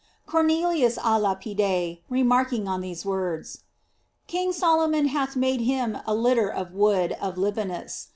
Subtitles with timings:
[0.25, 3.65] Cornelius a Lapide, remarking on these words:
[4.25, 8.07] "King Sol omon hath made him a litter of the wood of Li banus